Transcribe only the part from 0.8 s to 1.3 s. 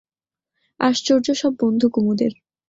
আশ্চর্য